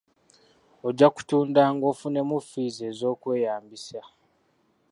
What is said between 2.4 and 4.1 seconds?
ffiizi n'ez'okweyambisa.